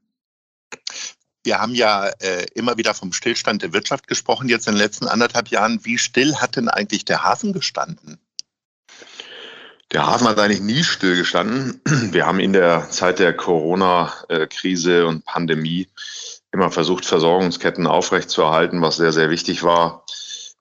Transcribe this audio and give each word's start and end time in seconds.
Wir 1.44 1.60
haben 1.60 1.74
ja 1.74 2.08
äh, 2.20 2.46
immer 2.54 2.76
wieder 2.76 2.94
vom 2.94 3.12
Stillstand 3.12 3.62
der 3.62 3.72
Wirtschaft 3.72 4.06
gesprochen, 4.06 4.48
jetzt 4.48 4.68
in 4.68 4.74
den 4.74 4.80
letzten 4.80 5.08
anderthalb 5.08 5.48
Jahren. 5.48 5.84
Wie 5.84 5.98
still 5.98 6.36
hat 6.36 6.56
denn 6.56 6.68
eigentlich 6.68 7.04
der 7.04 7.24
Hafen 7.24 7.52
gestanden? 7.52 8.20
Der 9.90 10.06
Hafen 10.06 10.28
hat 10.28 10.38
eigentlich 10.38 10.62
nie 10.62 10.84
stillgestanden. 10.84 11.80
Wir 12.12 12.26
haben 12.26 12.40
in 12.40 12.52
der 12.52 12.88
Zeit 12.90 13.18
der 13.18 13.36
Corona-Krise 13.36 15.06
und 15.06 15.24
Pandemie 15.24 15.88
immer 16.52 16.70
versucht, 16.70 17.04
Versorgungsketten 17.04 17.86
aufrechtzuerhalten, 17.86 18.80
was 18.80 18.96
sehr, 18.96 19.12
sehr 19.12 19.28
wichtig 19.28 19.62
war. 19.62 20.04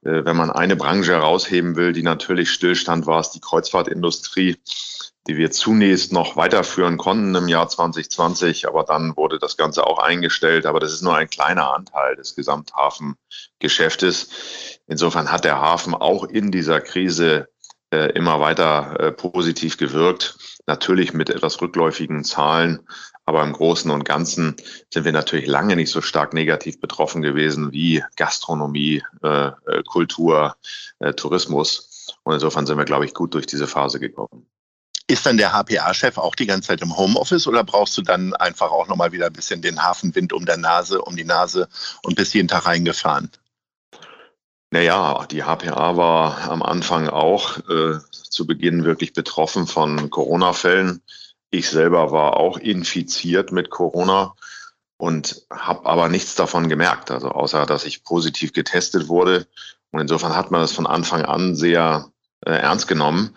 Äh, 0.03 0.25
wenn 0.25 0.35
man 0.35 0.51
eine 0.51 0.75
Branche 0.75 1.13
herausheben 1.13 1.75
will, 1.75 1.93
die 1.93 2.03
natürlich 2.03 2.51
stillstand, 2.51 3.05
war 3.05 3.19
es 3.19 3.31
die 3.31 3.39
Kreuzfahrtindustrie, 3.39 4.57
die 5.27 5.37
wir 5.37 5.51
zunächst 5.51 6.11
noch 6.11 6.35
weiterführen 6.35 6.97
konnten 6.97 7.35
im 7.35 7.47
Jahr 7.47 7.69
2020, 7.69 8.67
aber 8.67 8.83
dann 8.83 9.15
wurde 9.15 9.37
das 9.37 9.55
Ganze 9.55 9.85
auch 9.85 9.99
eingestellt. 9.99 10.65
Aber 10.65 10.79
das 10.79 10.93
ist 10.93 11.03
nur 11.03 11.15
ein 11.15 11.29
kleiner 11.29 11.73
Anteil 11.73 12.15
des 12.15 12.35
Gesamthafengeschäftes. 12.35 14.29
Insofern 14.87 15.31
hat 15.31 15.45
der 15.45 15.61
Hafen 15.61 15.93
auch 15.93 16.23
in 16.23 16.51
dieser 16.51 16.81
Krise 16.81 17.49
äh, 17.91 18.11
immer 18.13 18.39
weiter 18.39 18.99
äh, 18.99 19.11
positiv 19.11 19.77
gewirkt. 19.77 20.37
Natürlich 20.67 21.13
mit 21.13 21.29
etwas 21.29 21.61
rückläufigen 21.61 22.23
Zahlen, 22.23 22.87
aber 23.25 23.43
im 23.43 23.53
Großen 23.53 23.89
und 23.91 24.05
Ganzen 24.05 24.55
sind 24.91 25.05
wir 25.05 25.11
natürlich 25.11 25.47
lange 25.47 25.75
nicht 25.75 25.91
so 25.91 26.01
stark 26.01 26.33
negativ 26.33 26.79
betroffen 26.79 27.21
gewesen 27.21 27.71
wie 27.71 28.03
Gastronomie, 28.15 29.03
äh, 29.23 29.47
äh 29.47 29.83
Kultur, 29.85 30.55
äh, 30.99 31.13
Tourismus. 31.13 32.15
Und 32.23 32.33
insofern 32.33 32.65
sind 32.65 32.77
wir, 32.77 32.85
glaube 32.85 33.05
ich, 33.05 33.13
gut 33.13 33.33
durch 33.33 33.45
diese 33.45 33.67
Phase 33.67 33.99
gekommen. 33.99 34.47
Ist 35.07 35.25
dann 35.25 35.37
der 35.37 35.51
HPA-Chef 35.51 36.17
auch 36.17 36.35
die 36.35 36.45
ganze 36.45 36.69
Zeit 36.69 36.81
im 36.81 36.95
Homeoffice 36.95 37.47
oder 37.47 37.63
brauchst 37.63 37.97
du 37.97 38.01
dann 38.01 38.33
einfach 38.33 38.71
auch 38.71 38.87
nochmal 38.87 39.11
wieder 39.11 39.27
ein 39.27 39.33
bisschen 39.33 39.61
den 39.61 39.83
Hafenwind 39.83 40.31
um 40.31 40.45
der 40.45 40.57
Nase, 40.57 41.01
um 41.01 41.15
die 41.15 41.25
Nase 41.25 41.67
und 42.03 42.15
bis 42.15 42.33
jeden 42.33 42.47
Tag 42.47 42.65
reingefahren? 42.65 43.29
Naja, 44.73 45.25
die 45.29 45.43
HPA 45.43 45.97
war 45.97 46.49
am 46.49 46.63
Anfang 46.63 47.09
auch 47.09 47.57
äh, 47.69 47.99
zu 48.11 48.47
Beginn 48.47 48.85
wirklich 48.85 49.11
betroffen 49.11 49.67
von 49.67 50.09
Corona-Fällen. 50.09 51.03
Ich 51.49 51.69
selber 51.69 52.13
war 52.13 52.37
auch 52.37 52.57
infiziert 52.57 53.51
mit 53.51 53.69
Corona 53.69 54.33
und 54.95 55.45
habe 55.51 55.85
aber 55.85 56.07
nichts 56.07 56.35
davon 56.35 56.69
gemerkt, 56.69 57.11
also 57.11 57.29
außer 57.29 57.65
dass 57.65 57.83
ich 57.85 58.05
positiv 58.05 58.53
getestet 58.53 59.09
wurde. 59.09 59.45
Und 59.91 59.99
insofern 59.99 60.37
hat 60.37 60.51
man 60.51 60.61
das 60.61 60.71
von 60.71 60.87
Anfang 60.87 61.25
an 61.25 61.53
sehr 61.53 62.09
äh, 62.45 62.51
ernst 62.51 62.87
genommen 62.87 63.35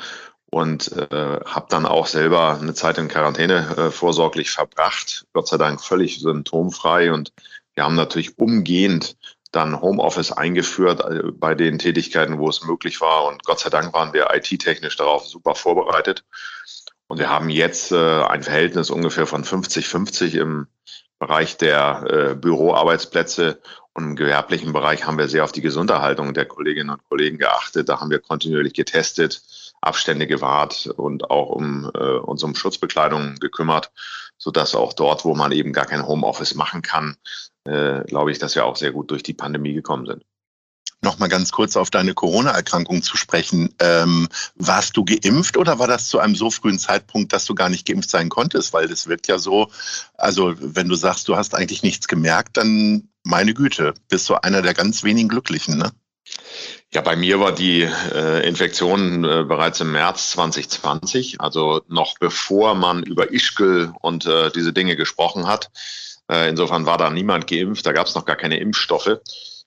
und 0.53 0.93
äh, 0.93 1.41
habe 1.45 1.67
dann 1.69 1.85
auch 1.85 2.07
selber 2.07 2.61
eine 2.61 2.75
Zeit 2.75 2.97
in 2.99 3.09
Quarantäne 3.09 3.77
äh, 3.77 3.91
vorsorglich 3.91 4.53
verbracht, 4.53 5.27
Gott 5.33 5.49
sei 5.49 5.57
Dank 5.57 5.83
völlig 5.83 6.21
symptomfrei 6.21 7.13
und 7.13 7.33
wir 7.75 7.83
haben 7.83 7.97
natürlich 7.97 8.39
umgehend 8.39 9.17
dann 9.55 9.81
Homeoffice 9.81 10.33
eingeführt 10.33 11.01
äh, 11.01 11.31
bei 11.33 11.55
den 11.55 11.79
Tätigkeiten, 11.79 12.39
wo 12.39 12.49
es 12.49 12.65
möglich 12.65 13.01
war. 13.01 13.27
Und 13.27 13.45
Gott 13.45 13.61
sei 13.61 13.71
Dank 13.71 13.93
waren 13.93 14.13
wir 14.13 14.35
IT-technisch 14.35 14.97
darauf 14.97 15.27
super 15.27 15.55
vorbereitet. 15.55 16.25
Und 17.07 17.19
wir 17.19 17.31
haben 17.31 17.51
jetzt 17.51 17.93
äh, 17.93 18.23
ein 18.23 18.43
Verhältnis 18.43 18.91
ungefähr 18.91 19.27
von 19.27 19.45
50-50 19.45 20.39
im 20.39 20.67
Bereich 21.19 21.57
der 21.57 22.05
äh, 22.09 22.35
Büroarbeitsplätze. 22.35 23.61
Und 23.93 24.05
im 24.05 24.17
gewerblichen 24.17 24.73
Bereich 24.73 25.07
haben 25.07 25.19
wir 25.19 25.29
sehr 25.29 25.45
auf 25.45 25.53
die 25.53 25.61
Gesunderhaltung 25.61 26.35
der 26.35 26.47
Kolleginnen 26.47 26.91
und 26.91 27.09
Kollegen 27.09 27.39
geachtet. 27.39 27.89
Da 27.89 28.01
haben 28.01 28.11
wir 28.11 28.19
kontinuierlich 28.19 28.75
getestet, 28.75 29.43
Abstände 29.81 30.27
gewahrt 30.27 30.87
und 30.87 31.31
auch 31.31 31.51
um 31.51 31.91
äh, 31.95 31.99
uns 31.99 32.43
um 32.43 32.57
Schutzbekleidung 32.57 33.37
gekümmert, 33.37 33.93
sodass 34.37 34.75
auch 34.75 34.95
dort, 34.95 35.25
wo 35.25 35.35
man 35.35 35.53
eben 35.53 35.73
gar 35.73 35.87
kein 35.87 36.07
Homeoffice 36.07 36.57
machen 36.57 36.83
kann, 36.83 37.17
äh, 37.65 38.05
glaube 38.05 38.33
ich, 38.33 38.39
dass 38.39 38.55
wir 38.55 38.65
auch 38.65 38.77
sehr 38.77 38.93
gut 38.93 39.11
durch 39.11 39.23
die 39.23 39.35
Pandemie 39.35 39.75
gekommen 39.75 40.07
sind. 40.07 40.25
Nochmal 41.05 41.29
ganz 41.29 41.53
kurz 41.53 41.77
auf 41.77 41.91
deine 41.91 42.15
Corona-Erkrankung 42.15 43.03
zu 43.03 43.19
sprechen. 43.19 43.75
Ähm, 43.79 44.27
warst 44.55 44.97
du 44.97 45.05
geimpft 45.05 45.59
oder 45.59 45.79
war 45.79 45.87
das 45.87 46.09
zu 46.09 46.19
einem 46.19 46.35
so 46.35 46.51
frühen 46.51 46.79
Zeitpunkt, 46.79 47.35
dass 47.35 47.45
du 47.45 47.55
gar 47.55 47.69
nicht 47.69 47.87
geimpft 47.87 48.09
sein 48.09 48.31
konntest? 48.31 48.73
Weil 48.73 48.89
das 48.89 49.07
wirkt 49.07 49.29
ja 49.29 49.39
so, 49.39 49.69
also 50.15 50.55
wenn 50.59 50.89
du 50.89 50.95
sagst, 50.95 51.29
du 51.29 51.37
hast 51.37 51.55
eigentlich 51.55 51.83
nichts 51.83 52.09
gemerkt, 52.09 52.57
dann 52.57 53.11
meine 53.23 53.53
Güte, 53.53 53.93
bist 54.09 54.29
du 54.31 54.35
einer 54.43 54.63
der 54.63 54.73
ganz 54.73 55.05
wenigen 55.05 55.29
Glücklichen, 55.29 55.77
ne? 55.77 55.93
Ja, 56.91 57.03
bei 57.03 57.17
mir 57.17 57.39
war 57.41 57.53
die 57.53 57.83
äh, 57.83 58.47
Infektion 58.47 59.25
äh, 59.25 59.45
bereits 59.45 59.81
im 59.81 59.93
März 59.93 60.31
2020, 60.31 61.41
also 61.41 61.83
noch 61.89 62.19
bevor 62.19 62.75
man 62.75 63.03
über 63.03 63.33
Ischgl 63.33 63.93
und 64.01 64.25
äh, 64.27 64.51
diese 64.53 64.73
Dinge 64.73 64.97
gesprochen 64.97 65.47
hat. 65.47 65.71
Äh, 66.31 66.49
insofern 66.49 66.87
war 66.87 66.99
da 66.99 67.11
niemand 67.11 67.47
geimpft, 67.47 67.87
da 67.87 67.93
gab 67.93 68.07
es 68.07 68.15
noch 68.15 68.25
gar 68.25 68.37
keine 68.37 68.59
Impfstoffe. 68.59 69.21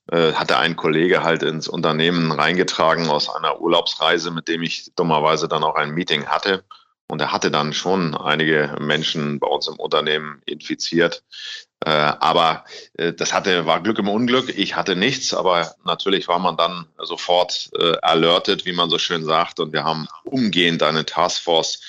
Äh, 0.10 0.34
hatte 0.34 0.58
ein 0.58 0.76
Kollege 0.76 1.24
halt 1.24 1.44
ins 1.44 1.68
Unternehmen 1.68 2.32
reingetragen 2.32 3.10
aus 3.10 3.30
einer 3.30 3.60
Urlaubsreise, 3.60 4.32
mit 4.32 4.48
dem 4.48 4.64
ich 4.64 4.92
dummerweise 4.96 5.48
dann 5.48 5.64
auch 5.64 5.76
ein 5.76 5.92
Meeting 5.92 6.26
hatte. 6.28 6.64
Und 7.10 7.22
er 7.22 7.32
hatte 7.32 7.52
dann 7.52 7.74
schon 7.74 8.16
einige 8.16 8.76
Menschen 8.80 9.40
bei 9.40 9.48
uns 9.48 9.68
im 9.68 9.76
Unternehmen 9.76 10.42
infiziert. 10.46 11.24
Äh, 11.86 11.90
aber 11.90 12.66
das 12.98 13.34
hatte, 13.34 13.66
war 13.66 13.82
Glück 13.82 14.00
im 14.00 14.10
Unglück. 14.10 14.50
Ich 14.58 14.76
hatte 14.76 14.96
nichts, 14.96 15.34
aber 15.34 15.76
natürlich 15.86 16.28
war 16.28 16.40
man 16.40 16.58
dann 16.58 16.88
sofort 16.98 17.70
äh, 17.80 17.98
alerted, 18.02 18.66
wie 18.66 18.74
man 18.74 18.90
so 18.90 18.98
schön 18.98 19.24
sagt. 19.24 19.60
Und 19.60 19.74
wir 19.74 19.84
haben 19.84 20.08
umgehend 20.24 20.84
eine 20.84 21.06
Taskforce 21.06 21.80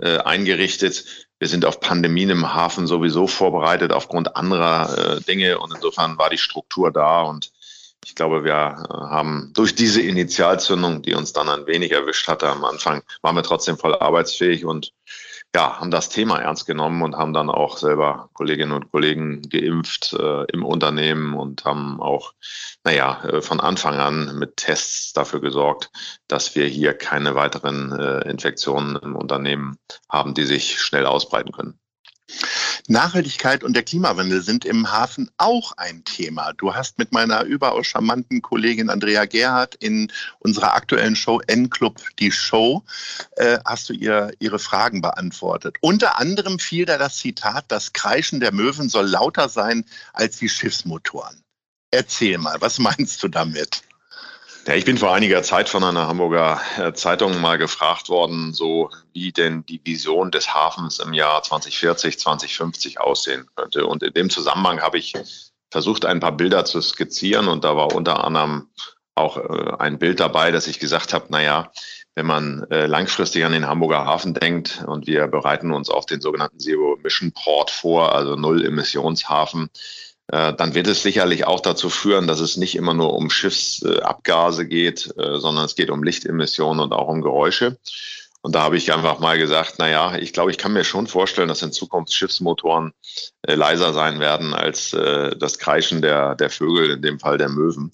eingerichtet, 0.00 1.27
wir 1.38 1.48
sind 1.48 1.64
auf 1.64 1.80
Pandemien 1.80 2.30
im 2.30 2.54
Hafen 2.54 2.86
sowieso 2.86 3.26
vorbereitet 3.26 3.92
aufgrund 3.92 4.36
anderer 4.36 5.16
äh, 5.16 5.20
Dinge 5.22 5.58
und 5.58 5.72
insofern 5.74 6.18
war 6.18 6.30
die 6.30 6.38
Struktur 6.38 6.90
da 6.90 7.22
und 7.22 7.52
Ich 8.04 8.14
glaube, 8.14 8.44
wir 8.44 8.52
äh, 8.52 8.92
haben 9.10 9.52
durch 9.54 9.74
diese 9.74 10.00
Initialzündung, 10.00 11.02
die 11.02 11.14
uns 11.14 11.32
dann 11.32 11.48
ein 11.48 11.66
wenig 11.66 11.92
erwischt 11.92 12.28
hatte 12.28 12.48
am 12.48 12.64
Anfang, 12.64 13.02
waren 13.22 13.36
wir 13.36 13.42
trotzdem 13.42 13.76
voll 13.76 13.94
arbeitsfähig 13.94 14.64
und 14.64 14.92
ja, 15.54 15.80
haben 15.80 15.90
das 15.90 16.10
Thema 16.10 16.40
ernst 16.40 16.66
genommen 16.66 17.02
und 17.02 17.16
haben 17.16 17.32
dann 17.32 17.48
auch 17.48 17.78
selber 17.78 18.28
Kolleginnen 18.34 18.72
und 18.72 18.90
Kollegen 18.90 19.42
geimpft 19.48 20.12
äh, 20.12 20.44
im 20.52 20.64
Unternehmen 20.64 21.34
und 21.34 21.64
haben 21.64 22.00
auch, 22.00 22.34
naja, 22.84 23.24
äh, 23.24 23.40
von 23.40 23.58
Anfang 23.58 23.94
an 23.94 24.38
mit 24.38 24.58
Tests 24.58 25.12
dafür 25.14 25.40
gesorgt, 25.40 25.90
dass 26.28 26.54
wir 26.54 26.66
hier 26.66 26.92
keine 26.92 27.34
weiteren 27.34 27.92
äh, 27.92 28.28
Infektionen 28.28 28.96
im 28.96 29.16
Unternehmen 29.16 29.78
haben, 30.10 30.34
die 30.34 30.44
sich 30.44 30.80
schnell 30.80 31.06
ausbreiten 31.06 31.52
können. 31.52 31.78
Nachhaltigkeit 32.90 33.64
und 33.64 33.74
der 33.74 33.82
Klimawandel 33.82 34.40
sind 34.40 34.64
im 34.64 34.90
Hafen 34.90 35.30
auch 35.36 35.72
ein 35.76 36.04
Thema. 36.04 36.54
Du 36.54 36.74
hast 36.74 36.98
mit 36.98 37.12
meiner 37.12 37.42
überaus 37.42 37.86
charmanten 37.86 38.40
Kollegin 38.40 38.88
Andrea 38.88 39.26
Gerhardt 39.26 39.74
in 39.74 40.10
unserer 40.38 40.74
aktuellen 40.74 41.14
Show 41.14 41.40
N-Club 41.46 42.00
die 42.18 42.32
Show, 42.32 42.82
äh, 43.36 43.58
hast 43.66 43.90
du 43.90 43.92
ihr 43.92 44.32
ihre 44.38 44.58
Fragen 44.58 45.02
beantwortet. 45.02 45.76
Unter 45.82 46.18
anderem 46.18 46.58
fiel 46.58 46.86
da 46.86 46.96
das 46.96 47.18
Zitat, 47.18 47.66
das 47.68 47.92
Kreischen 47.92 48.40
der 48.40 48.52
Möwen 48.52 48.88
soll 48.88 49.06
lauter 49.06 49.50
sein 49.50 49.84
als 50.14 50.38
die 50.38 50.48
Schiffsmotoren. 50.48 51.42
Erzähl 51.90 52.38
mal, 52.38 52.58
was 52.60 52.78
meinst 52.78 53.22
du 53.22 53.28
damit? 53.28 53.82
Ja, 54.68 54.74
ich 54.74 54.84
bin 54.84 54.98
vor 54.98 55.14
einiger 55.14 55.42
Zeit 55.42 55.70
von 55.70 55.82
einer 55.82 56.08
Hamburger 56.08 56.60
äh, 56.76 56.92
Zeitung 56.92 57.40
mal 57.40 57.56
gefragt 57.56 58.10
worden, 58.10 58.52
so 58.52 58.90
wie 59.14 59.32
denn 59.32 59.64
die 59.64 59.80
Vision 59.82 60.30
des 60.30 60.52
Hafens 60.52 60.98
im 60.98 61.14
Jahr 61.14 61.42
2040, 61.42 62.18
2050 62.18 63.00
aussehen 63.00 63.46
könnte. 63.56 63.86
Und 63.86 64.02
in 64.02 64.12
dem 64.12 64.28
Zusammenhang 64.28 64.82
habe 64.82 64.98
ich 64.98 65.14
versucht, 65.70 66.04
ein 66.04 66.20
paar 66.20 66.36
Bilder 66.36 66.66
zu 66.66 66.82
skizzieren 66.82 67.48
und 67.48 67.64
da 67.64 67.76
war 67.76 67.94
unter 67.94 68.22
anderem 68.22 68.68
auch 69.14 69.38
äh, 69.38 69.76
ein 69.78 69.98
Bild 69.98 70.20
dabei, 70.20 70.50
dass 70.50 70.66
ich 70.66 70.78
gesagt 70.78 71.14
habe, 71.14 71.24
na 71.30 71.42
ja, 71.42 71.72
wenn 72.14 72.26
man 72.26 72.66
äh, 72.70 72.84
langfristig 72.84 73.46
an 73.46 73.52
den 73.52 73.66
Hamburger 73.66 74.04
Hafen 74.04 74.34
denkt 74.34 74.84
und 74.86 75.06
wir 75.06 75.28
bereiten 75.28 75.72
uns 75.72 75.88
auf 75.88 76.04
den 76.04 76.20
sogenannten 76.20 76.60
Zero 76.60 76.96
Emission 76.98 77.32
Port 77.32 77.70
vor, 77.70 78.14
also 78.14 78.36
Null 78.36 78.66
Emissionshafen, 78.66 79.70
äh, 79.70 80.07
dann 80.28 80.74
wird 80.74 80.86
es 80.86 81.02
sicherlich 81.02 81.46
auch 81.46 81.60
dazu 81.60 81.88
führen, 81.88 82.26
dass 82.26 82.40
es 82.40 82.58
nicht 82.58 82.76
immer 82.76 82.92
nur 82.92 83.14
um 83.14 83.30
Schiffsabgase 83.30 84.66
geht, 84.66 85.14
äh, 85.16 85.38
sondern 85.38 85.64
es 85.64 85.74
geht 85.74 85.90
um 85.90 86.02
Lichtemissionen 86.02 86.80
und 86.80 86.92
auch 86.92 87.08
um 87.08 87.22
Geräusche. 87.22 87.78
Und 88.42 88.54
da 88.54 88.62
habe 88.62 88.76
ich 88.76 88.92
einfach 88.92 89.18
mal 89.20 89.38
gesagt, 89.38 89.76
na 89.78 89.88
ja, 89.88 90.16
ich 90.16 90.34
glaube, 90.34 90.50
ich 90.50 90.58
kann 90.58 90.74
mir 90.74 90.84
schon 90.84 91.06
vorstellen, 91.06 91.48
dass 91.48 91.62
in 91.62 91.72
Zukunft 91.72 92.12
Schiffsmotoren 92.12 92.92
äh, 93.42 93.54
leiser 93.54 93.92
sein 93.94 94.20
werden 94.20 94.54
als 94.54 94.90
das 94.90 95.58
Kreischen 95.58 96.02
der, 96.02 96.34
der 96.34 96.50
Vögel, 96.50 96.90
in 96.90 97.02
dem 97.02 97.18
Fall 97.18 97.38
der 97.38 97.48
Möwen. 97.48 97.90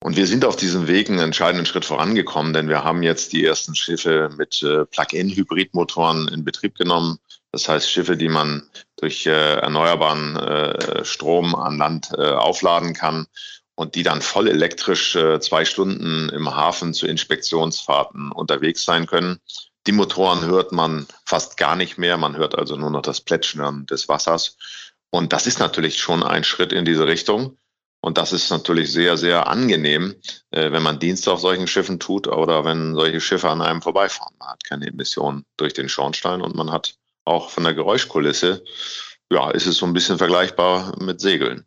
Und 0.00 0.16
wir 0.16 0.26
sind 0.26 0.44
auf 0.44 0.56
diesem 0.56 0.88
Weg 0.88 1.08
einen 1.10 1.18
entscheidenden 1.18 1.66
Schritt 1.66 1.84
vorangekommen, 1.84 2.52
denn 2.52 2.68
wir 2.68 2.82
haben 2.82 3.02
jetzt 3.02 3.32
die 3.32 3.44
ersten 3.44 3.74
Schiffe 3.74 4.30
mit 4.36 4.60
Plug-in-Hybridmotoren 4.90 6.28
in 6.28 6.44
Betrieb 6.44 6.76
genommen. 6.76 7.18
Das 7.52 7.68
heißt, 7.68 7.90
Schiffe, 7.90 8.16
die 8.16 8.28
man 8.28 8.68
durch 8.96 9.26
äh, 9.26 9.54
erneuerbaren 9.56 10.36
äh, 10.36 11.04
Strom 11.04 11.54
an 11.54 11.78
Land 11.78 12.10
äh, 12.16 12.32
aufladen 12.32 12.92
kann 12.92 13.26
und 13.74 13.94
die 13.94 14.02
dann 14.02 14.20
voll 14.20 14.48
elektrisch 14.48 15.16
äh, 15.16 15.40
zwei 15.40 15.64
Stunden 15.64 16.28
im 16.30 16.54
Hafen 16.54 16.92
zu 16.92 17.06
Inspektionsfahrten 17.06 18.32
unterwegs 18.32 18.84
sein 18.84 19.06
können. 19.06 19.40
Die 19.86 19.92
Motoren 19.92 20.44
hört 20.44 20.72
man 20.72 21.06
fast 21.24 21.56
gar 21.56 21.76
nicht 21.76 21.96
mehr. 21.96 22.18
Man 22.18 22.36
hört 22.36 22.54
also 22.54 22.76
nur 22.76 22.90
noch 22.90 23.02
das 23.02 23.20
Plätschern 23.20 23.86
des 23.86 24.08
Wassers. 24.08 24.58
Und 25.10 25.32
das 25.32 25.46
ist 25.46 25.60
natürlich 25.60 25.98
schon 25.98 26.22
ein 26.22 26.44
Schritt 26.44 26.72
in 26.72 26.84
diese 26.84 27.06
Richtung. 27.06 27.56
Und 28.00 28.18
das 28.18 28.32
ist 28.32 28.50
natürlich 28.50 28.92
sehr, 28.92 29.16
sehr 29.16 29.48
angenehm, 29.48 30.14
äh, 30.50 30.70
wenn 30.70 30.82
man 30.82 30.98
Dienst 30.98 31.28
auf 31.28 31.40
solchen 31.40 31.66
Schiffen 31.66 31.98
tut 31.98 32.28
oder 32.28 32.64
wenn 32.64 32.94
solche 32.94 33.20
Schiffe 33.20 33.48
an 33.48 33.62
einem 33.62 33.80
vorbeifahren. 33.80 34.36
Man 34.38 34.50
hat 34.50 34.64
keine 34.64 34.86
Emissionen 34.86 35.44
durch 35.56 35.72
den 35.72 35.88
Schornstein 35.88 36.42
und 36.42 36.54
man 36.54 36.70
hat 36.70 36.94
auch 37.28 37.50
von 37.50 37.64
der 37.64 37.74
Geräuschkulisse, 37.74 38.64
ja, 39.30 39.50
ist 39.50 39.66
es 39.66 39.76
so 39.76 39.86
ein 39.86 39.92
bisschen 39.92 40.18
vergleichbar 40.18 40.94
mit 41.00 41.20
Segeln. 41.20 41.64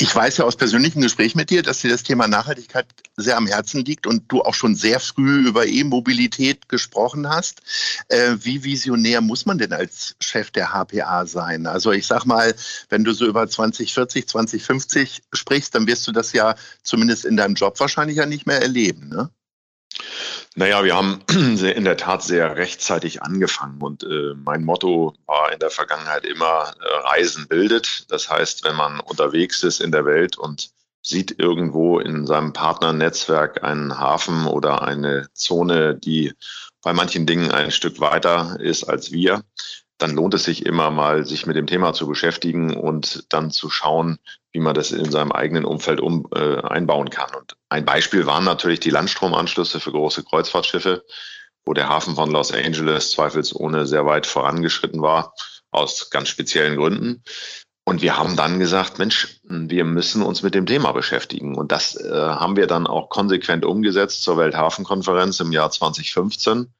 Ich 0.00 0.14
weiß 0.14 0.36
ja 0.36 0.44
aus 0.44 0.56
persönlichen 0.56 1.00
Gesprächen 1.00 1.38
mit 1.38 1.50
dir, 1.50 1.62
dass 1.62 1.80
dir 1.80 1.90
das 1.90 2.04
Thema 2.04 2.28
Nachhaltigkeit 2.28 2.86
sehr 3.16 3.36
am 3.36 3.48
Herzen 3.48 3.84
liegt 3.84 4.06
und 4.06 4.30
du 4.30 4.42
auch 4.42 4.54
schon 4.54 4.76
sehr 4.76 5.00
früh 5.00 5.48
über 5.48 5.66
E-Mobilität 5.66 6.68
gesprochen 6.68 7.28
hast. 7.28 7.62
Äh, 8.08 8.36
wie 8.40 8.62
visionär 8.62 9.20
muss 9.20 9.44
man 9.44 9.58
denn 9.58 9.72
als 9.72 10.14
Chef 10.20 10.52
der 10.52 10.72
HPA 10.72 11.26
sein? 11.26 11.66
Also 11.66 11.90
ich 11.90 12.06
sag 12.06 12.26
mal, 12.26 12.54
wenn 12.88 13.02
du 13.02 13.12
so 13.12 13.26
über 13.26 13.48
2040, 13.48 14.28
2050 14.28 15.22
sprichst, 15.32 15.74
dann 15.74 15.88
wirst 15.88 16.06
du 16.06 16.12
das 16.12 16.32
ja 16.32 16.54
zumindest 16.84 17.24
in 17.24 17.36
deinem 17.36 17.54
Job 17.54 17.78
wahrscheinlich 17.80 18.18
ja 18.18 18.26
nicht 18.26 18.46
mehr 18.46 18.62
erleben, 18.62 19.08
ne? 19.08 19.30
Naja, 20.54 20.84
wir 20.84 20.96
haben 20.96 21.22
in 21.28 21.84
der 21.84 21.96
Tat 21.96 22.22
sehr 22.22 22.56
rechtzeitig 22.56 23.22
angefangen 23.22 23.80
und 23.80 24.02
äh, 24.02 24.34
mein 24.34 24.64
Motto 24.64 25.14
war 25.26 25.52
in 25.52 25.58
der 25.58 25.70
Vergangenheit 25.70 26.24
immer, 26.24 26.72
äh, 26.80 27.08
Reisen 27.08 27.46
bildet. 27.48 28.10
Das 28.10 28.28
heißt, 28.30 28.64
wenn 28.64 28.76
man 28.76 29.00
unterwegs 29.00 29.62
ist 29.62 29.80
in 29.80 29.92
der 29.92 30.04
Welt 30.04 30.36
und 30.36 30.70
sieht 31.02 31.38
irgendwo 31.38 32.00
in 32.00 32.26
seinem 32.26 32.52
Partnernetzwerk 32.52 33.62
einen 33.62 33.98
Hafen 33.98 34.46
oder 34.46 34.82
eine 34.82 35.28
Zone, 35.32 35.94
die 35.94 36.32
bei 36.82 36.92
manchen 36.92 37.26
Dingen 37.26 37.50
ein 37.50 37.70
Stück 37.70 38.00
weiter 38.00 38.58
ist 38.60 38.84
als 38.84 39.12
wir, 39.12 39.42
dann 39.98 40.14
lohnt 40.14 40.34
es 40.34 40.44
sich 40.44 40.64
immer 40.64 40.90
mal, 40.90 41.26
sich 41.26 41.46
mit 41.46 41.56
dem 41.56 41.66
Thema 41.66 41.92
zu 41.92 42.06
beschäftigen 42.06 42.76
und 42.76 43.32
dann 43.32 43.50
zu 43.50 43.68
schauen, 43.68 44.18
wie 44.52 44.60
man 44.60 44.74
das 44.74 44.92
in 44.92 45.10
seinem 45.10 45.32
eigenen 45.32 45.64
Umfeld 45.64 46.00
um, 46.00 46.28
äh, 46.34 46.60
einbauen 46.62 47.10
kann. 47.10 47.34
Und 47.34 47.56
ein 47.68 47.84
Beispiel 47.84 48.24
waren 48.24 48.44
natürlich 48.44 48.80
die 48.80 48.90
Landstromanschlüsse 48.90 49.80
für 49.80 49.92
große 49.92 50.24
Kreuzfahrtschiffe, 50.24 51.04
wo 51.64 51.74
der 51.74 51.88
Hafen 51.88 52.14
von 52.14 52.30
Los 52.30 52.52
Angeles 52.52 53.10
zweifelsohne 53.10 53.86
sehr 53.86 54.06
weit 54.06 54.26
vorangeschritten 54.26 55.02
war, 55.02 55.34
aus 55.70 56.10
ganz 56.10 56.28
speziellen 56.28 56.76
Gründen. 56.76 57.22
Und 57.84 58.00
wir 58.00 58.16
haben 58.16 58.36
dann 58.36 58.58
gesagt, 58.58 58.98
Mensch, 58.98 59.40
wir 59.44 59.84
müssen 59.84 60.22
uns 60.22 60.42
mit 60.42 60.54
dem 60.54 60.66
Thema 60.66 60.92
beschäftigen. 60.92 61.56
Und 61.56 61.72
das 61.72 61.96
äh, 61.96 62.10
haben 62.10 62.56
wir 62.56 62.66
dann 62.66 62.86
auch 62.86 63.08
konsequent 63.08 63.64
umgesetzt 63.64 64.22
zur 64.22 64.36
Welthafenkonferenz 64.36 65.40
im 65.40 65.52
Jahr 65.52 65.70
2015 65.70 66.72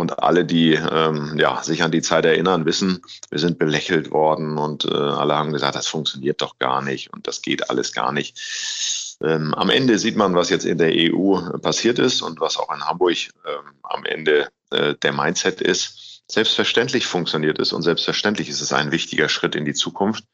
und 0.00 0.22
alle, 0.22 0.44
die 0.44 0.74
ähm, 0.74 1.36
ja, 1.38 1.62
sich 1.62 1.82
an 1.82 1.90
die 1.90 2.02
Zeit 2.02 2.24
erinnern, 2.24 2.66
wissen, 2.66 3.02
wir 3.30 3.38
sind 3.38 3.58
belächelt 3.58 4.10
worden 4.10 4.56
und 4.56 4.84
äh, 4.84 4.94
alle 4.94 5.36
haben 5.36 5.52
gesagt, 5.52 5.74
das 5.74 5.88
funktioniert 5.88 6.40
doch 6.40 6.58
gar 6.58 6.82
nicht 6.82 7.12
und 7.12 7.26
das 7.26 7.42
geht 7.42 7.68
alles 7.68 7.92
gar 7.92 8.12
nicht. 8.12 9.16
Ähm, 9.22 9.54
am 9.54 9.70
Ende 9.70 9.98
sieht 9.98 10.16
man, 10.16 10.34
was 10.34 10.50
jetzt 10.50 10.64
in 10.64 10.78
der 10.78 10.92
EU 10.94 11.58
passiert 11.58 11.98
ist 11.98 12.22
und 12.22 12.40
was 12.40 12.56
auch 12.56 12.72
in 12.72 12.84
Hamburg 12.84 13.16
ähm, 13.44 13.74
am 13.82 14.04
Ende 14.04 14.48
äh, 14.70 14.94
der 15.02 15.12
Mindset 15.12 15.60
ist. 15.60 16.22
Selbstverständlich 16.30 17.06
funktioniert 17.06 17.58
es 17.58 17.72
und 17.72 17.82
selbstverständlich 17.82 18.48
ist 18.48 18.60
es 18.60 18.72
ein 18.72 18.92
wichtiger 18.92 19.28
Schritt 19.28 19.56
in 19.56 19.64
die 19.64 19.74
Zukunft, 19.74 20.24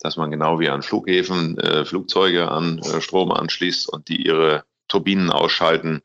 dass 0.00 0.16
man 0.16 0.30
genau 0.30 0.60
wie 0.60 0.68
an 0.68 0.82
Flughäfen 0.82 1.56
äh, 1.58 1.86
Flugzeuge 1.86 2.50
an 2.50 2.80
äh, 2.80 3.00
Strom 3.00 3.32
anschließt 3.32 3.88
und 3.88 4.08
die 4.08 4.26
ihre 4.26 4.64
Turbinen 4.88 5.30
ausschalten 5.30 6.02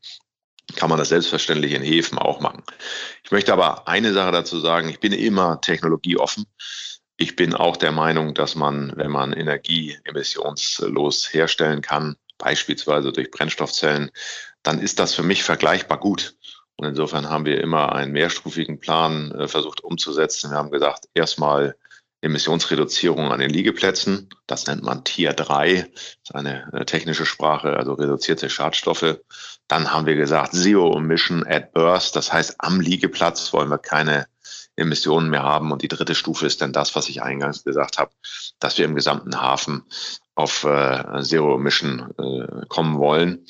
kann 0.75 0.89
man 0.89 0.99
das 0.99 1.09
selbstverständlich 1.09 1.73
in 1.73 1.81
Häfen 1.81 2.17
auch 2.17 2.39
machen. 2.39 2.63
Ich 3.23 3.31
möchte 3.31 3.53
aber 3.53 3.87
eine 3.87 4.13
Sache 4.13 4.31
dazu 4.31 4.59
sagen, 4.59 4.89
ich 4.89 4.99
bin 4.99 5.13
immer 5.13 5.61
technologieoffen. 5.61 6.45
Ich 7.17 7.35
bin 7.35 7.53
auch 7.53 7.77
der 7.77 7.91
Meinung, 7.91 8.33
dass 8.33 8.55
man, 8.55 8.93
wenn 8.95 9.11
man 9.11 9.33
Energie 9.33 9.97
emissionslos 10.05 11.31
herstellen 11.33 11.81
kann, 11.81 12.15
beispielsweise 12.37 13.11
durch 13.11 13.29
Brennstoffzellen, 13.29 14.11
dann 14.63 14.79
ist 14.79 14.99
das 14.99 15.13
für 15.13 15.23
mich 15.23 15.43
vergleichbar 15.43 15.99
gut. 15.99 16.35
Und 16.77 16.87
insofern 16.87 17.29
haben 17.29 17.45
wir 17.45 17.61
immer 17.61 17.93
einen 17.93 18.11
mehrstufigen 18.11 18.79
Plan 18.79 19.31
äh, 19.33 19.47
versucht 19.47 19.83
umzusetzen. 19.83 20.49
Wir 20.49 20.57
haben 20.57 20.71
gesagt, 20.71 21.09
erstmal 21.13 21.75
Emissionsreduzierung 22.21 23.31
an 23.31 23.39
den 23.39 23.49
Liegeplätzen. 23.49 24.29
Das 24.47 24.67
nennt 24.67 24.83
man 24.83 25.03
Tier 25.03 25.33
3, 25.33 25.91
das 25.91 25.91
ist 26.23 26.35
eine 26.35 26.85
technische 26.85 27.25
Sprache, 27.25 27.75
also 27.77 27.93
reduzierte 27.93 28.49
Schadstoffe. 28.49 29.17
Dann 29.67 29.91
haben 29.91 30.05
wir 30.05 30.15
gesagt, 30.15 30.53
Zero 30.53 30.97
Emission 30.97 31.45
at 31.47 31.73
Burst, 31.73 32.15
das 32.15 32.31
heißt, 32.31 32.55
am 32.59 32.79
Liegeplatz 32.79 33.51
wollen 33.53 33.69
wir 33.69 33.79
keine 33.79 34.27
Emissionen 34.75 35.29
mehr 35.29 35.43
haben. 35.43 35.71
Und 35.71 35.81
die 35.81 35.87
dritte 35.87 36.15
Stufe 36.15 36.45
ist 36.45 36.61
dann 36.61 36.73
das, 36.73 36.95
was 36.95 37.09
ich 37.09 37.21
eingangs 37.21 37.63
gesagt 37.63 37.97
habe, 37.97 38.11
dass 38.59 38.77
wir 38.77 38.85
im 38.85 38.95
gesamten 38.95 39.39
Hafen 39.41 39.83
auf 40.35 40.63
äh, 40.63 41.21
Zero 41.21 41.55
Emission 41.55 42.13
äh, 42.17 42.65
kommen 42.67 42.97
wollen. 42.99 43.45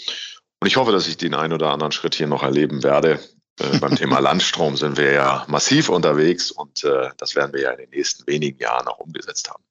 Und 0.60 0.68
ich 0.68 0.78
hoffe, 0.78 0.92
dass 0.92 1.08
ich 1.08 1.18
den 1.18 1.34
einen 1.34 1.54
oder 1.54 1.72
anderen 1.72 1.92
Schritt 1.92 2.16
hier 2.16 2.28
noch 2.28 2.44
erleben 2.44 2.84
werde. 2.84 3.20
Äh, 3.62 3.78
beim 3.80 3.96
Thema 3.96 4.20
Landstrom 4.20 4.78
sind 4.78 4.98
wir 4.98 5.12
ja 5.12 5.46
massiv 5.48 5.90
unterwegs 5.90 6.52
und 6.52 6.84
äh, 6.84 7.10
das 7.18 7.36
werden 7.36 7.54
wir 7.54 7.62
ja 7.62 7.72
in 7.72 7.78
den 7.78 7.90
nächsten 7.90 8.26
wenigen 8.28 8.60
Jahren 8.60 8.88
auch 8.88 9.00
umgesetzt 9.00 9.50
haben. 9.50 9.64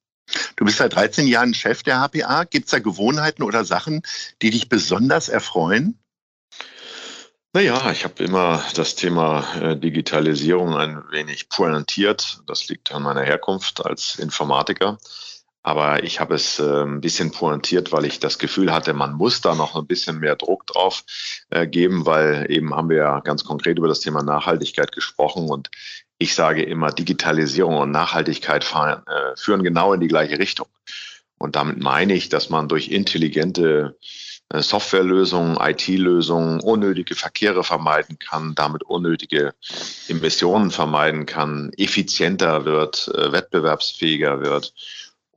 Du 0.56 0.64
bist 0.64 0.78
seit 0.78 0.94
13 0.94 1.26
Jahren 1.26 1.54
Chef 1.54 1.82
der 1.82 2.00
HPA. 2.00 2.44
Gibt 2.44 2.66
es 2.66 2.70
da 2.70 2.78
Gewohnheiten 2.78 3.42
oder 3.42 3.64
Sachen, 3.64 4.02
die 4.42 4.50
dich 4.50 4.68
besonders 4.68 5.28
erfreuen? 5.28 5.98
Naja, 7.52 7.90
ich 7.90 8.04
habe 8.04 8.22
immer 8.22 8.64
das 8.74 8.94
Thema 8.94 9.44
äh, 9.60 9.76
Digitalisierung 9.76 10.76
ein 10.76 11.02
wenig 11.10 11.48
pointiert. 11.48 12.42
Das 12.46 12.68
liegt 12.68 12.92
an 12.92 13.02
meiner 13.02 13.24
Herkunft 13.24 13.84
als 13.84 14.20
Informatiker. 14.20 14.98
Aber 15.62 16.04
ich 16.04 16.20
habe 16.20 16.34
es 16.34 16.58
äh, 16.58 16.82
ein 16.82 17.00
bisschen 17.00 17.32
pointiert, 17.32 17.92
weil 17.92 18.06
ich 18.06 18.18
das 18.18 18.38
Gefühl 18.38 18.72
hatte, 18.72 18.94
man 18.94 19.12
muss 19.12 19.40
da 19.40 19.54
noch 19.54 19.76
ein 19.76 19.86
bisschen 19.86 20.18
mehr 20.18 20.36
Druck 20.36 20.66
drauf 20.66 21.04
äh, 21.50 21.66
geben, 21.66 22.06
weil 22.06 22.46
eben 22.48 22.74
haben 22.74 22.88
wir 22.88 22.96
ja 22.96 23.20
ganz 23.20 23.44
konkret 23.44 23.78
über 23.78 23.88
das 23.88 24.00
Thema 24.00 24.22
Nachhaltigkeit 24.22 24.92
gesprochen 24.92 25.48
und 25.48 25.70
ich 26.18 26.34
sage 26.34 26.62
immer, 26.62 26.92
Digitalisierung 26.92 27.78
und 27.78 27.90
Nachhaltigkeit 27.90 28.62
fahren, 28.62 29.02
äh, 29.06 29.36
führen 29.36 29.62
genau 29.62 29.92
in 29.94 30.00
die 30.00 30.08
gleiche 30.08 30.38
Richtung. 30.38 30.66
Und 31.38 31.56
damit 31.56 31.78
meine 31.80 32.12
ich, 32.12 32.28
dass 32.28 32.50
man 32.50 32.68
durch 32.68 32.88
intelligente 32.88 33.96
äh, 34.50 34.60
Softwarelösungen, 34.62 35.56
IT-Lösungen 35.58 36.60
unnötige 36.60 37.14
Verkehre 37.14 37.64
vermeiden 37.64 38.18
kann, 38.18 38.54
damit 38.54 38.82
unnötige 38.82 39.54
Emissionen 40.08 40.70
vermeiden 40.70 41.24
kann, 41.24 41.72
effizienter 41.78 42.66
wird, 42.66 43.08
äh, 43.14 43.32
wettbewerbsfähiger 43.32 44.40
wird. 44.42 44.74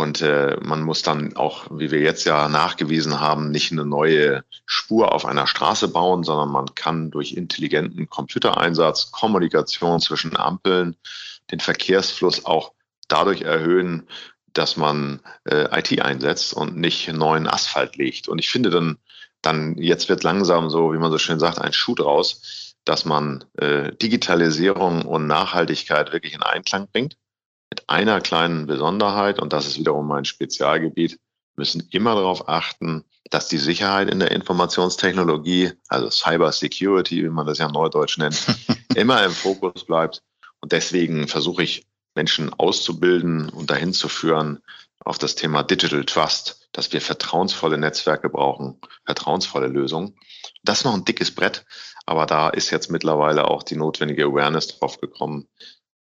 Und 0.04 0.22
äh, 0.22 0.58
man 0.62 0.82
muss 0.82 1.02
dann 1.02 1.38
auch, 1.38 1.66
wie 1.72 1.90
wir 1.90 2.02
jetzt 2.02 2.26
ja 2.26 2.50
nachgewiesen 2.50 3.22
haben, 3.22 3.52
nicht 3.52 3.72
eine 3.72 3.86
neue 3.86 4.44
Spur 4.66 5.14
auf 5.14 5.26
einer 5.26 5.48
Straße 5.48 5.88
bauen, 5.88 6.26
sondern 6.26 6.50
man 6.50 6.76
kann 6.76 7.10
durch 7.10 7.32
intelligenten 7.32 8.10
Computereinsatz, 8.10 9.14
Kommunikation 9.14 10.02
zwischen 10.02 10.36
Ampeln, 10.36 10.98
den 11.52 11.62
Verkehrsfluss 11.62 12.44
auch 12.44 12.74
dadurch 13.08 13.44
erhöhen, 13.44 14.10
dass 14.52 14.76
man 14.76 15.22
äh, 15.46 15.70
IT 15.80 16.02
einsetzt 16.02 16.54
und 16.54 16.76
nicht 16.76 17.08
neuen 17.14 17.48
Asphalt 17.48 17.96
legt. 17.96 18.28
Und 18.28 18.40
ich 18.40 18.50
finde 18.50 18.72
dann, 18.72 18.98
dann 19.42 19.78
jetzt 19.78 20.10
wird 20.10 20.24
langsam 20.24 20.70
so, 20.70 20.92
wie 20.92 20.98
man 20.98 21.12
so 21.14 21.18
schön 21.18 21.40
sagt, 21.40 21.60
ein 21.60 21.72
Schuh 21.72 21.96
draus, 21.96 22.76
dass 22.84 23.06
man 23.06 23.46
äh, 23.58 23.94
Digitalisierung 23.96 25.04
und 25.04 25.28
Nachhaltigkeit 25.28 26.12
wirklich 26.12 26.34
in 26.34 26.44
Einklang 26.44 26.90
bringt. 26.92 27.16
Mit 27.74 27.90
einer 27.90 28.22
kleinen 28.22 28.68
Besonderheit, 28.68 29.40
und 29.40 29.52
das 29.52 29.66
ist 29.66 29.80
wiederum 29.80 30.08
mein 30.08 30.26
Spezialgebiet, 30.26 31.18
müssen 31.56 31.88
immer 31.90 32.14
darauf 32.14 32.48
achten, 32.48 33.04
dass 33.32 33.48
die 33.48 33.58
Sicherheit 33.58 34.12
in 34.12 34.20
der 34.20 34.30
Informationstechnologie, 34.30 35.72
also 35.88 36.12
Cyber 36.12 36.52
Security, 36.52 37.24
wie 37.24 37.30
man 37.30 37.48
das 37.48 37.58
ja 37.58 37.68
neudeutsch 37.68 38.20
nennt, 38.20 38.46
immer 38.96 39.26
im 39.26 39.32
Fokus 39.32 39.86
bleibt. 39.86 40.22
Und 40.62 40.72
deswegen 40.72 41.28
versuche 41.28 41.64
ich 41.64 41.88
Menschen 42.14 42.54
auszubilden 42.54 43.50
und 43.50 43.72
dahin 43.72 43.92
zu 43.92 44.08
führen 44.08 44.60
auf 45.00 45.18
das 45.18 45.34
Thema 45.34 45.64
Digital 45.64 46.06
Trust, 46.06 46.70
dass 46.74 46.94
wir 46.94 47.02
vertrauensvolle 47.02 47.80
Netzwerke 47.80 48.30
brauchen, 48.30 48.80
vertrauensvolle 49.08 49.66
Lösungen. 49.66 50.16
Das 50.62 50.78
ist 50.78 50.86
noch 50.86 50.94
ein 50.94 51.06
dickes 51.06 51.34
Brett, 51.34 51.66
aber 52.06 52.28
da 52.28 52.50
ist 52.50 52.70
jetzt 52.70 52.92
mittlerweile 52.92 53.48
auch 53.48 53.64
die 53.64 53.78
notwendige 53.78 54.26
Awareness 54.26 54.78
drauf 54.78 55.02
gekommen. 55.02 55.48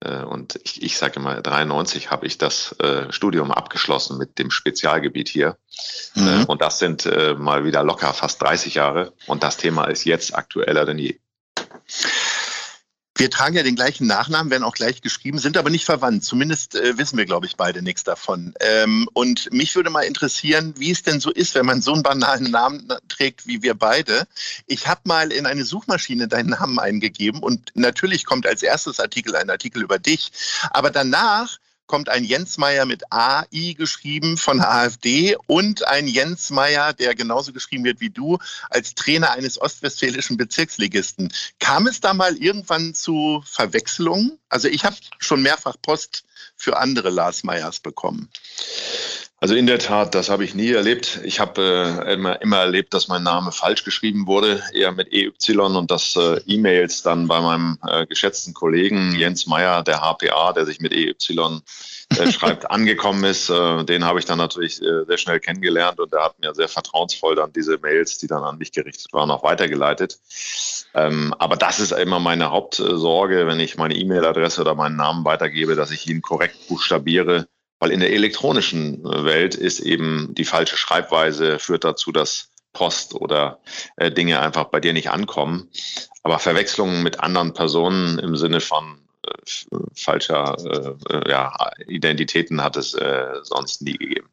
Äh, 0.01 0.23
und 0.23 0.59
ich, 0.65 0.83
ich 0.83 0.99
sage 0.99 1.19
immer, 1.21 1.41
93 1.41 2.11
habe 2.11 2.27
ich 2.27 2.39
das 2.39 2.73
äh, 2.79 3.13
Studium 3.13 3.51
abgeschlossen 3.51 4.19
mit 4.19 4.39
dem 4.39 4.51
Spezialgebiet 4.51 5.29
hier. 5.29 5.57
Mhm. 6.15 6.43
Äh, 6.43 6.45
und 6.47 6.63
das 6.63 6.79
sind 6.79 7.09
mal 7.39 7.65
wieder 7.65 7.83
locker 7.83 8.13
fast 8.13 8.43
30 8.43 8.75
Jahre. 8.75 9.13
Und 9.27 9.43
das 9.43 9.57
Thema 9.57 9.85
ist 9.85 10.05
jetzt 10.05 10.35
aktueller 10.35 10.85
denn 10.85 10.99
je. 10.99 11.19
Wir 13.19 13.31
tragen 13.31 13.57
ja 13.57 13.65
den 13.65 13.75
gleichen 13.75 14.07
Nachnamen, 14.07 14.51
werden 14.53 14.63
auch 14.63 14.77
gleich 14.77 15.03
geschrieben, 15.03 15.41
sind 15.41 15.57
aber 15.57 15.71
nicht 15.71 15.85
verwandt. 15.85 16.25
Zumindest 16.25 16.77
äh, 16.77 16.97
wissen 16.99 17.19
wir, 17.19 17.27
glaube 17.27 17.47
ich, 17.47 17.57
beide 17.57 17.83
nichts 17.83 18.05
davon. 18.05 18.55
Ähm, 18.61 19.09
und 19.13 19.53
mich 19.53 19.75
würde 19.75 19.91
mal 19.91 20.03
interessieren, 20.03 20.73
wie 20.79 20.93
es 20.93 21.03
denn 21.03 21.19
so 21.19 21.33
ist, 21.33 21.57
wenn 21.57 21.67
man 21.67 21.83
so 21.83 21.93
einen 21.93 22.05
banalen 22.05 22.53
Namen 22.53 22.89
trägt 23.09 23.49
wie 23.49 23.61
wir 23.61 23.75
beide. 23.75 24.29
Ich 24.69 24.87
habe 24.87 25.01
mal 25.05 25.33
in 25.33 25.47
eine 25.47 25.65
Suchmaschine 25.65 26.29
deinen 26.29 26.51
Namen 26.51 26.79
eingegeben 26.79 27.43
und 27.43 27.73
natürlich 27.75 28.25
kommt 28.25 28.47
als 28.47 28.63
erstes 28.63 29.01
Artikel 29.01 29.35
ein 29.35 29.51
Artikel 29.51 29.83
über 29.83 29.99
dich. 29.99 30.31
Aber 30.71 30.91
danach 30.91 31.59
kommt 31.89 32.09
ein 32.09 32.23
Jens 32.23 32.59
Meyer 32.59 32.85
mit 32.85 33.13
AI 33.13 33.75
geschrieben 33.77 34.37
von 34.37 34.61
AfD 34.61 35.37
und 35.47 35.89
ein 35.89 36.07
Jens 36.07 36.51
Meyer, 36.51 36.93
der 36.93 37.17
genauso 37.17 37.53
geschrieben 37.53 37.83
wird 37.85 38.01
wie 38.01 38.11
du, 38.11 38.39
als 38.71 38.95
Trainer 38.95 39.33
eines 39.33 39.61
ostwestfälischen 39.61 40.37
Bezirksligisten. 40.37 41.33
Kam 41.59 41.89
es 41.89 42.01
da 42.01 42.15
mal 42.15 42.37
irgendwann 42.37 42.95
zu 42.95 43.43
Verwechslungen? 43.45 44.39
Also 44.49 44.69
ich 44.69 44.85
habe 44.85 44.97
schon 45.19 45.43
mehrfach 45.43 45.77
Post 45.83 46.25
für 46.55 46.77
andere 46.77 47.11
Lars 47.11 47.43
Meyers 47.43 47.81
bekommen. 47.81 48.29
Also 49.41 49.55
in 49.55 49.69
der 49.69 49.79
Tat, 49.79 50.17
das 50.17 50.31
habe 50.31 50.43
ich 50.43 50.57
nie 50.57 50.73
erlebt. 50.73 51.21
Ich 51.23 51.39
habe 51.39 52.03
äh, 52.05 52.15
immer, 52.15 52.43
immer 52.43 52.57
erlebt, 52.57 52.93
dass 52.93 53.07
mein 53.07 53.23
Name 53.23 53.53
falsch 53.53 53.85
geschrieben 53.85 54.27
wurde, 54.27 54.61
eher 54.75 54.91
mit 54.91 55.13
EY 55.13 55.31
und 55.59 55.93
dass 55.93 56.17
äh, 56.17 56.41
E-Mails 56.47 57.05
dann 57.05 57.29
bei 57.29 57.41
meinem 57.41 57.79
äh, 57.87 58.05
geschätzten 58.07 58.53
Kollegen 58.53 59.15
Jens 59.15 59.47
Meyer, 59.47 59.85
der 59.85 60.01
HPA, 60.01 60.53
der 60.55 60.67
sich 60.67 60.81
mit 60.81 60.93
EY 60.93 61.15
äh, 61.21 62.33
schreibt, 62.33 62.69
angekommen 62.69 63.23
ist. 63.23 63.49
Äh, 63.49 63.85
den 63.85 64.05
habe 64.05 64.19
ich 64.19 64.25
dann 64.25 64.39
natürlich 64.39 64.83
äh, 64.83 65.05
sehr 65.07 65.19
schnell 65.19 65.39
kennengelernt 65.39 66.01
und 66.01 66.13
der 66.13 66.25
hat 66.25 66.41
mir 66.41 66.53
sehr 66.53 66.69
vertrauensvoll 66.69 67.37
dann 67.37 67.53
diese 67.53 67.79
Mails, 67.79 68.19
die 68.19 68.27
dann 68.27 68.43
an 68.43 68.59
mich 68.59 68.73
gerichtet 68.73 69.13
waren, 69.13 69.31
auch 69.31 69.45
weitergeleitet. 69.45 70.19
Ähm, 70.95 71.33
aber 71.39 71.55
das 71.55 71.79
ist 71.79 71.93
immer 71.93 72.19
meine 72.19 72.51
Hauptsorge, 72.51 73.47
wenn 73.47 73.61
ich 73.61 73.77
meine 73.77 73.95
E-Mail-Adresse 73.95 74.63
oder 74.63 74.75
meinen 74.75 74.97
Namen 74.97 75.25
weitergebe, 75.25 75.77
dass 75.77 75.93
ich 75.93 76.09
ihn 76.09 76.23
korrekt 76.23 76.57
buchstabiere 76.67 77.47
weil 77.79 77.91
in 77.91 78.01
der 78.01 78.13
elektronischen 78.13 79.05
äh, 79.05 79.25
Welt 79.25 79.55
ist 79.55 79.81
eben 79.81 80.35
die 80.35 80.45
falsche 80.45 80.77
Schreibweise 80.77 81.59
führt 81.59 81.85
dazu, 81.85 82.13
dass 82.13 82.51
Post 82.73 83.15
oder 83.15 83.61
äh, 83.97 84.11
Dinge 84.11 84.41
einfach 84.41 84.65
bei 84.65 84.81
dir 84.81 84.93
nicht 84.93 85.11
ankommen. 85.11 85.71
Aber 86.23 86.39
Verwechslungen 86.39 87.03
mit 87.03 87.21
anderen 87.21 87.55
Personen 87.55 88.19
im 88.19 88.37
Sinne 88.37 88.61
von 88.61 89.01
äh, 89.27 89.77
falscher 89.95 90.57
äh, 91.11 91.15
äh 91.15 91.31
ja, 91.31 91.57
Identitäten 91.87 92.63
hat 92.63 92.77
es 92.77 92.95
äh, 92.95 93.35
sonst 93.43 93.83
nie 93.83 93.97
gegeben. 93.97 94.29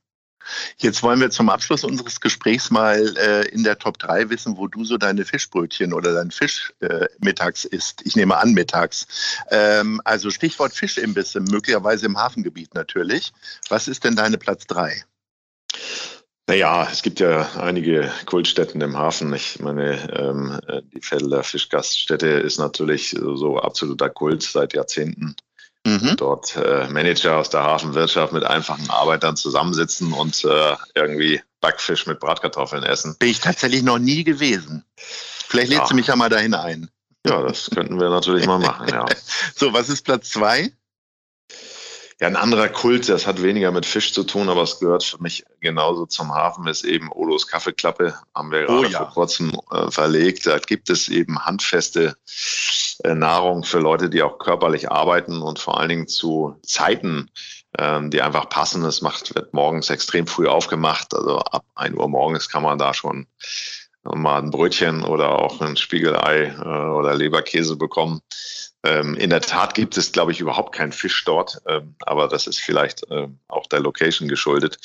Jetzt 0.78 1.04
wollen 1.04 1.20
wir 1.20 1.30
zum 1.30 1.50
Abschluss 1.50 1.84
unseres 1.84 2.20
Gesprächs 2.22 2.70
mal 2.70 3.16
äh, 3.18 3.48
in 3.50 3.64
der 3.64 3.78
Top 3.78 3.98
3 4.00 4.30
wissen, 4.30 4.58
wo 4.58 4.68
du 4.68 4.84
so 4.86 4.98
deine 4.98 5.26
Fischbrötchen 5.26 5.94
oder 5.94 6.14
dein 6.14 6.32
Fisch 6.32 6.74
äh, 6.80 7.08
mittags 7.20 7.66
isst. 7.66 8.02
Ich 8.06 8.16
nehme 8.16 8.38
an, 8.38 8.54
mittags. 8.54 9.08
Ähm, 9.50 10.02
also 10.06 10.30
Stichwort 10.30 10.74
Fischimbisse, 10.74 11.40
möglicherweise 11.40 12.06
im 12.06 12.18
Hafengebiet 12.18 12.74
natürlich. 12.74 13.34
Was 13.70 13.88
ist 13.88 14.04
denn 14.04 14.16
deine 14.16 14.38
Platz 14.38 14.68
3? 14.68 15.04
Naja, 16.48 16.88
es 16.92 17.02
gibt 17.02 17.20
ja 17.20 17.50
einige 17.58 18.12
Kultstätten 18.28 18.80
im 18.82 18.96
Hafen. 18.96 19.34
Ich 19.34 19.60
meine, 19.60 20.14
ähm, 20.14 20.60
die 20.94 21.02
Felder 21.02 21.44
Fischgaststätte 21.44 22.28
ist 22.28 22.60
natürlich 22.60 23.16
so 23.20 23.58
absoluter 23.58 24.12
Kult 24.12 24.44
seit 24.44 24.74
Jahrzehnten 24.76 25.36
mhm. 25.86 26.16
dort 26.18 26.56
äh, 26.58 26.88
Manager 26.90 27.38
aus 27.38 27.50
der 27.50 27.64
Hafenwirtschaft 27.64 28.34
mit 28.34 28.44
einfachen 28.44 28.90
Arbeitern 28.90 29.38
zusammensitzen 29.38 30.12
und 30.12 30.44
äh, 30.44 30.76
irgendwie 30.96 31.42
Backfisch 31.62 32.06
mit 32.06 32.20
Bratkartoffeln 32.20 32.84
essen. 32.84 33.16
Bin 33.18 33.30
ich 33.30 33.40
tatsächlich 33.40 33.84
noch 33.84 34.00
nie 34.00 34.24
gewesen. 34.24 34.84
Vielleicht 34.98 35.70
lädst 35.70 35.84
ja. 35.84 35.90
du 35.90 35.96
mich 35.96 36.08
ja 36.08 36.16
mal 36.16 36.30
dahin 36.30 36.54
ein. 36.54 36.90
Ja, 37.26 37.42
das 37.42 37.70
könnten 37.72 38.00
wir 38.00 38.10
natürlich 38.10 38.46
mal 38.46 38.60
machen, 38.60 38.88
ja. 38.90 39.06
So, 39.56 39.74
was 39.74 39.90
ist 39.90 40.04
Platz 40.04 40.30
zwei? 40.30 40.72
Ja, 42.22 42.28
ein 42.28 42.38
anderer 42.38 42.70
Kult, 42.70 43.10
das 43.10 43.28
hat 43.28 43.44
weniger 43.44 43.74
mit 43.74 43.86
Fisch 43.86 44.14
zu 44.14 44.24
tun, 44.24 44.48
aber 44.48 44.62
es 44.62 44.80
gehört 44.80 45.04
für 45.04 45.22
mich 45.22 45.44
genauso 45.60 46.06
zum 46.06 46.34
Hafen, 46.34 46.66
ist 46.68 46.86
eben 46.86 47.12
Olos 47.12 47.46
Kaffeeklappe, 47.46 48.14
haben 48.34 48.52
wir 48.52 48.64
oh 48.64 48.68
gerade 48.68 48.88
oh 48.88 48.90
ja. 48.90 48.98
vor 49.00 49.10
kurzem 49.10 49.60
äh, 49.72 49.92
verlegt. 49.92 50.48
Da 50.48 50.58
gibt 50.60 50.90
es 50.90 51.10
eben 51.10 51.46
handfeste 51.46 52.16
äh, 53.04 53.14
Nahrung 53.14 53.66
für 53.66 53.80
Leute, 53.80 54.10
die 54.10 54.24
auch 54.24 54.40
körperlich 54.40 54.90
arbeiten 54.90 55.42
und 55.42 55.60
vor 55.60 55.78
allen 55.78 55.90
Dingen 55.90 56.08
zu 56.08 56.58
Zeiten, 56.66 57.30
ähm, 57.78 58.12
die 58.12 58.22
einfach 58.22 58.48
passen. 58.48 58.86
Es 58.86 59.02
macht, 59.02 59.36
wird 59.36 59.54
morgens 59.54 59.90
extrem 59.90 60.26
früh 60.26 60.48
aufgemacht, 60.48 61.14
also 61.14 61.40
ab 61.40 61.66
1 61.76 61.98
Uhr 61.98 62.08
morgens 62.08 62.48
kann 62.48 62.64
man 62.64 62.78
da 62.78 62.94
schon 62.94 63.28
mal 64.14 64.42
ein 64.42 64.52
Brötchen 64.52 65.04
oder 65.04 65.40
auch 65.40 65.62
ein 65.62 65.78
Spiegelei 65.78 66.56
äh, 66.58 66.90
oder 66.90 67.16
Leberkäse 67.16 67.76
bekommen. 67.76 68.22
Ähm, 68.84 69.16
in 69.16 69.32
der 69.32 69.42
Tat 69.42 69.74
gibt 69.74 69.98
es, 69.98 70.12
glaube 70.12 70.32
ich, 70.32 70.40
überhaupt 70.40 70.76
keinen 70.76 70.92
Fisch 70.92 71.26
dort, 71.26 71.62
ähm, 71.68 71.96
aber 72.02 72.28
das 72.28 72.46
ist 72.46 72.60
vielleicht 72.60 73.04
ähm, 73.10 73.40
auch 73.48 73.66
der 73.68 73.80
Location 73.80 74.28
geschuldet. 74.28 74.78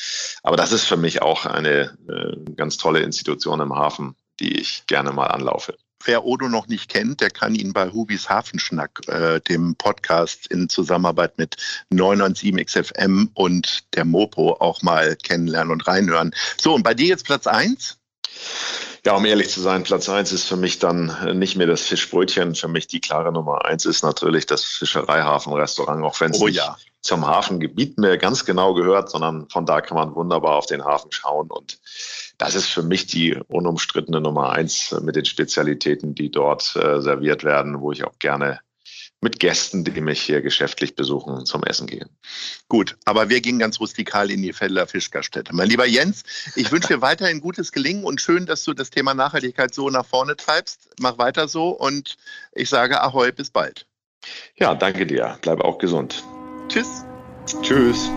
Aber 0.43 0.57
das 0.57 0.73
ist 0.73 0.85
für 0.85 0.97
mich 0.97 1.21
auch 1.21 1.45
eine 1.45 1.99
äh, 2.09 2.53
ganz 2.55 2.79
tolle 2.79 3.01
Institution 3.01 3.61
im 3.61 3.75
Hafen, 3.75 4.17
die 4.41 4.59
ich 4.59 4.87
gerne 4.87 5.13
mal 5.13 5.27
anlaufe. 5.27 5.77
Wer 6.03 6.25
Odo 6.25 6.49
noch 6.49 6.67
nicht 6.67 6.89
kennt, 6.89 7.21
der 7.21 7.29
kann 7.29 7.55
ihn 7.55 7.75
bei 7.75 7.91
Hubis 7.91 8.31
Hafenschnack, 8.31 9.07
äh, 9.09 9.39
dem 9.41 9.77
Podcast 9.77 10.47
in 10.47 10.71
Zusammenarbeit 10.71 11.37
mit 11.37 11.57
997 11.91 12.67
XFM 12.67 13.31
und 13.35 13.95
der 13.95 14.07
Mopo 14.07 14.57
auch 14.61 14.81
mal 14.81 15.15
kennenlernen 15.17 15.73
und 15.73 15.87
reinhören. 15.87 16.35
So, 16.59 16.75
und 16.75 16.85
bei 16.85 16.95
dir 16.95 17.09
jetzt 17.09 17.27
Platz 17.27 17.47
1? 17.47 17.99
Ja, 19.05 19.17
um 19.17 19.25
ehrlich 19.25 19.49
zu 19.49 19.61
sein, 19.61 19.83
Platz 19.83 20.09
eins 20.09 20.31
ist 20.31 20.47
für 20.47 20.57
mich 20.57 20.79
dann 20.79 21.09
äh, 21.27 21.33
nicht 21.33 21.57
mehr 21.57 21.67
das 21.67 21.83
Fischbrötchen. 21.83 22.55
Für 22.55 22.69
mich 22.69 22.87
die 22.87 23.01
klare 23.01 23.33
Nummer 23.33 23.65
eins 23.65 23.87
ist 23.87 24.03
natürlich 24.03 24.47
das 24.47 24.65
Fischereihafenrestaurant, 24.65 26.05
auch 26.05 26.21
wenn 26.21 26.33
es 26.33 26.41
oh, 26.41 26.47
nicht 26.47 26.57
ja. 26.57 26.77
zum 27.01 27.27
Hafengebiet 27.27 27.97
mehr 27.99 28.19
ganz 28.19 28.45
genau 28.45 28.75
gehört, 28.75 29.11
sondern 29.11 29.49
von 29.49 29.65
da 29.65 29.81
kann 29.81 29.97
man 29.97 30.15
wunderbar 30.15 30.57
auf 30.57 30.67
den 30.67 30.85
Hafen 30.85 31.13
schauen. 31.13 31.51
Und 31.51 31.79
das 32.37 32.55
ist 32.55 32.67
für 32.67 32.83
mich 32.83 33.07
die 33.07 33.39
unumstrittene 33.49 34.21
Nummer 34.21 34.51
eins 34.51 34.95
mit 35.01 35.17
den 35.17 35.25
Spezialitäten, 35.25 36.15
die 36.15 36.31
dort 36.31 36.77
äh, 36.77 37.01
serviert 37.01 37.43
werden, 37.43 37.81
wo 37.81 37.93
ich 37.93 38.05
auch 38.05 38.19
gerne 38.19 38.61
mit 39.21 39.39
Gästen, 39.39 39.85
die 39.85 40.01
mich 40.01 40.21
hier 40.21 40.41
geschäftlich 40.41 40.97
besuchen, 40.97 41.45
zum 41.45 41.63
Essen 41.65 41.87
gehen. 41.87 42.09
Gut, 42.69 42.97
aber 43.05 43.29
wir 43.29 43.41
gehen 43.41 43.59
ganz 43.59 43.79
rustikal 43.81 44.31
in 44.31 44.43
die 44.43 44.53
Felder 44.53 44.87
Fischgaststätte. 44.87 45.55
Mein 45.55 45.69
lieber 45.69 45.87
Jens, 45.87 46.23
ich 46.57 46.73
wünsche 46.73 46.89
dir 46.89 47.01
weiterhin 47.03 47.41
gutes 47.41 47.73
Gelingen 47.73 48.05
und 48.05 48.21
schön, 48.21 48.47
dass 48.47 48.65
du 48.65 48.73
das 48.73 48.91
Thema 48.91 49.15
Nachhaltigkeit 49.15 49.75
so 49.75 49.91
nach 49.91 50.07
vorne 50.07 50.37
treibst. 50.37 50.89
Mach 51.01 51.19
weiter 51.19 51.49
so 51.49 51.71
und 51.71 52.17
ich 52.53 52.69
sage 52.69 53.01
Ahoi, 53.03 53.33
bis 53.33 53.51
bald. 53.51 53.87
Ja, 54.57 54.75
danke 54.75 55.07
dir. 55.07 55.39
Bleib 55.43 55.61
auch 55.61 55.79
gesund. 55.79 56.23
Tschüss. 56.69 57.05
Tschüss. 57.63 58.11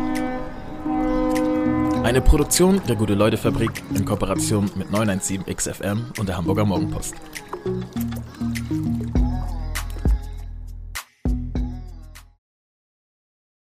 Eine 2.04 2.22
Produktion 2.22 2.82
der 2.88 2.98
Gute-Leute-Fabrik 2.98 3.82
in 3.96 4.04
Kooperation 4.04 4.70
mit 4.76 4.90
917XFM 4.90 6.20
und 6.20 6.28
der 6.28 6.36
Hamburger 6.36 6.66
Morgenpost. 6.66 7.16